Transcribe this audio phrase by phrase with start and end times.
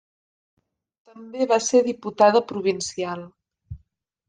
[1.11, 3.25] També va ser diputada provincial.